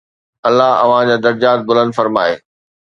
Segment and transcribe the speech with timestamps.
[0.47, 2.35] الله اوهان جا درجات بلند فرمائي